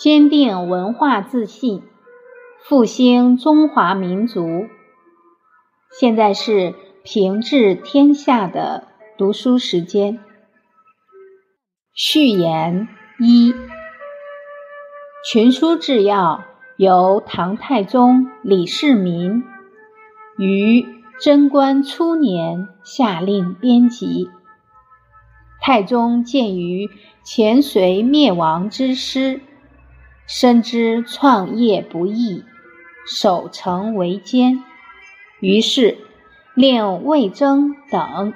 [0.00, 1.82] 坚定文化自信，
[2.58, 4.64] 复兴中华民族。
[6.00, 6.74] 现在是
[7.04, 10.18] 平治天下的读书时间。
[11.92, 13.54] 序言一：
[15.30, 16.44] 群书治要
[16.78, 19.44] 由唐太宗李世民
[20.38, 20.86] 于
[21.20, 24.30] 贞观初年下令编辑。
[25.60, 26.88] 太宗鉴于
[27.22, 29.42] 前隋灭亡之师，
[30.32, 32.44] 深知创业不易，
[33.04, 34.62] 守成为艰，
[35.40, 35.98] 于是
[36.54, 38.32] 令魏征等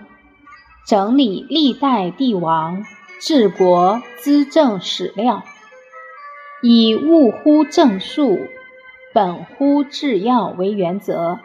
[0.84, 2.84] 整理历代帝王
[3.20, 5.44] 治国资政史料，
[6.64, 8.40] 以务乎正数，
[9.14, 11.38] 本乎治要为原则，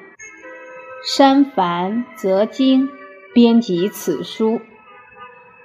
[1.05, 2.89] 删繁择精，
[3.35, 4.59] 编辑此书。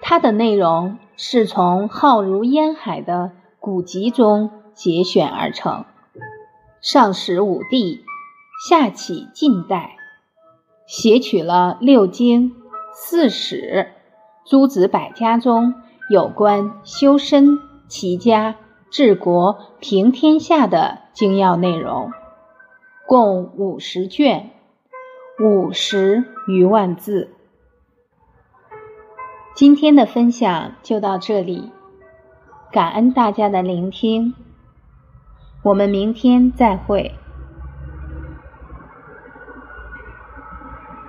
[0.02, 5.84] 它的内容是从浩如烟海的古籍中节选而成，
[6.80, 8.04] 上始五帝，
[8.68, 9.96] 下启近代，
[10.86, 12.56] 写取了六经、
[12.92, 13.92] 四史、
[14.44, 15.74] 诸子百家中
[16.10, 17.58] 有关修身、
[17.88, 18.56] 齐家、
[18.90, 22.12] 治国、平天下的精要内容，
[23.06, 24.50] 共五十卷，
[25.40, 27.30] 五十余万字。
[29.54, 31.70] 今天的分享就到这里，
[32.72, 34.34] 感恩大家的聆听，
[35.64, 37.23] 我们明天再会。